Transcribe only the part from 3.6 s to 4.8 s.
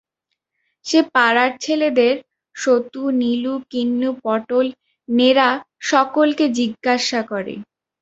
কিন্নু, পটল,